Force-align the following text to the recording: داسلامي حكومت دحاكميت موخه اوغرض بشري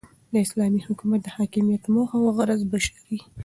داسلامي 0.33 0.79
حكومت 0.85 1.25
دحاكميت 1.25 1.83
موخه 1.93 2.17
اوغرض 2.19 2.61
بشري 2.63 3.19